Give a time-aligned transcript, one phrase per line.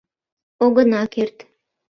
[0.63, 1.37] —Огына керт.